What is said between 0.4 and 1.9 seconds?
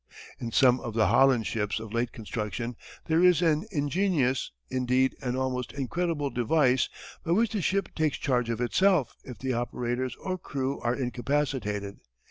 some of the Holland ships